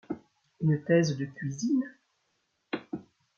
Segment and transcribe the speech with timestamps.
[0.61, 1.83] Une thèse de cuisine?